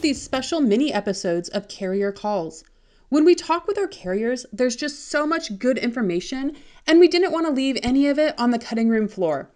these 0.00 0.20
special 0.20 0.60
mini 0.60 0.92
episodes 0.92 1.48
of 1.48 1.68
Carrier 1.68 2.10
Calls. 2.10 2.64
When 3.08 3.24
we 3.24 3.36
talk 3.36 3.68
with 3.68 3.78
our 3.78 3.86
carriers, 3.86 4.44
there's 4.52 4.74
just 4.74 5.08
so 5.12 5.28
much 5.28 5.60
good 5.60 5.78
information, 5.78 6.56
and 6.88 6.98
we 6.98 7.06
didn't 7.06 7.30
want 7.30 7.46
to 7.46 7.52
leave 7.52 7.78
any 7.80 8.08
of 8.08 8.18
it 8.18 8.36
on 8.36 8.50
the 8.50 8.58
cutting 8.58 8.88
room 8.88 9.06
floor. 9.06 9.48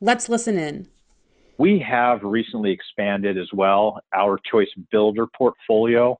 Let's 0.00 0.28
listen 0.28 0.58
in. 0.58 0.88
We 1.56 1.78
have 1.78 2.24
recently 2.24 2.72
expanded 2.72 3.38
as 3.38 3.46
well 3.52 4.00
our 4.12 4.40
Choice 4.50 4.70
Builder 4.90 5.28
portfolio. 5.28 6.18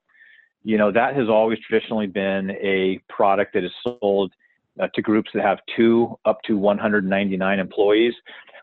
You 0.63 0.79
know, 0.79 0.93
that 0.93 1.17
has 1.17 1.29
always 1.29 1.59
traditionally 1.59 2.07
been 2.07 2.53
a 2.53 3.01
product 3.09 3.53
that 3.55 3.65
is 3.65 3.73
sold 3.83 4.33
uh, 4.79 4.87
to 4.95 5.03
groups 5.03 5.31
that 5.35 5.43
have 5.43 5.59
two 5.77 6.17
up 6.25 6.41
to 6.43 6.57
199 6.57 7.59
employees. 7.59 8.15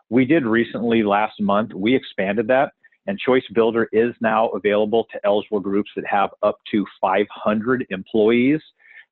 We 0.08 0.24
did 0.24 0.46
recently 0.46 1.02
last 1.02 1.42
month, 1.42 1.74
we 1.74 1.94
expanded 1.94 2.48
that, 2.48 2.72
and 3.06 3.18
Choice 3.18 3.44
Builder 3.54 3.88
is 3.92 4.14
now 4.20 4.48
available 4.48 5.06
to 5.12 5.20
eligible 5.24 5.60
groups 5.60 5.90
that 5.96 6.06
have 6.06 6.30
up 6.42 6.58
to 6.72 6.84
500 7.00 7.86
employees. 7.90 8.60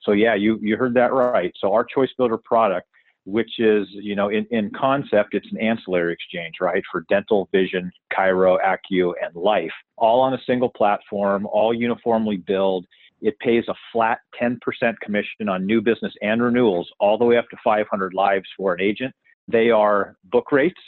So, 0.02 0.12
yeah, 0.12 0.35
you, 0.35 0.59
you 0.61 0.77
heard 0.77 0.95
that 0.95 1.12
right. 1.12 1.52
So, 1.61 1.73
our 1.73 1.85
Choice 1.85 2.11
Builder 2.16 2.37
product, 2.38 2.88
which 3.25 3.59
is, 3.59 3.87
you 3.91 4.15
know, 4.15 4.29
in, 4.29 4.47
in 4.51 4.71
concept, 4.71 5.35
it's 5.35 5.51
an 5.51 5.59
ancillary 5.59 6.12
exchange, 6.12 6.57
right, 6.61 6.83
for 6.91 7.07
dental, 7.09 7.49
vision, 7.52 7.91
chiro, 8.12 8.59
acu, 8.62 9.12
and 9.23 9.35
life, 9.35 9.73
all 9.97 10.21
on 10.21 10.35
a 10.35 10.41
single 10.47 10.69
platform, 10.69 11.47
all 11.47 11.73
uniformly 11.73 12.37
billed. 12.37 12.87
It 13.23 13.38
pays 13.38 13.65
a 13.69 13.74
flat 13.93 14.19
10% 14.41 14.59
commission 15.01 15.49
on 15.49 15.65
new 15.65 15.80
business 15.80 16.13
and 16.21 16.43
renewals, 16.43 16.91
all 17.01 17.16
the 17.16 17.24
way 17.24 17.38
up 17.38 17.49
to 17.51 17.57
500 17.65 18.13
lives 18.13 18.46
for 18.57 18.74
an 18.74 18.83
agent. 18.83 19.15
They 19.49 19.71
are 19.71 20.16
book 20.24 20.52
rates. 20.52 20.80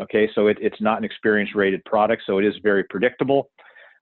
Okay, 0.00 0.28
so 0.34 0.46
it, 0.46 0.56
it's 0.60 0.80
not 0.80 0.98
an 0.98 1.04
experience 1.04 1.54
rated 1.54 1.84
product, 1.84 2.22
so 2.26 2.38
it 2.38 2.44
is 2.44 2.54
very 2.62 2.84
predictable. 2.84 3.50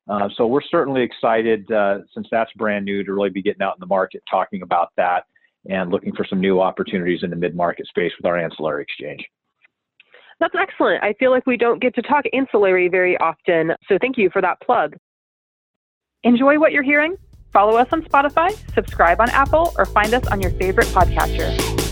Uh, 0.08 0.28
so 0.36 0.46
we're 0.46 0.62
certainly 0.62 1.02
excited 1.02 1.70
uh, 1.70 1.98
since 2.14 2.27
that's 2.30 2.50
brand 2.54 2.84
new 2.84 3.04
to 3.04 3.12
really 3.12 3.30
be 3.30 3.42
getting 3.42 3.62
out 3.62 3.74
in 3.77 3.80
the 3.80 3.86
market 3.86 4.22
talking 4.30 4.62
about 4.62 4.91
that 4.96 5.24
and 5.69 5.91
looking 5.91 6.14
for 6.14 6.24
some 6.24 6.41
new 6.41 6.60
opportunities 6.60 7.22
in 7.22 7.30
the 7.30 7.36
mid 7.36 7.54
market 7.54 7.86
space 7.86 8.12
with 8.16 8.24
our 8.24 8.38
ancillary 8.38 8.82
exchange. 8.82 9.24
That's 10.41 10.54
excellent. 10.54 11.02
I 11.02 11.14
feel 11.14 11.30
like 11.30 11.46
we 11.46 11.56
don't 11.56 11.82
get 11.82 11.94
to 11.96 12.02
talk 12.02 12.24
ancillary 12.32 12.88
very 12.88 13.19
often, 13.19 13.72
so 13.88 13.98
thank 14.00 14.16
you 14.16 14.30
for 14.30 14.41
that 14.41 14.60
plug. 14.60 14.96
Enjoy 16.22 16.58
what 16.58 16.72
you're 16.72 16.82
hearing? 16.82 17.16
Follow 17.52 17.76
us 17.76 17.88
on 17.92 18.02
Spotify, 18.02 18.56
subscribe 18.74 19.20
on 19.20 19.30
Apple, 19.30 19.74
or 19.76 19.84
find 19.84 20.14
us 20.14 20.26
on 20.28 20.41
your 20.41 20.52
favorite 20.52 20.86
podcatcher. 20.88 21.88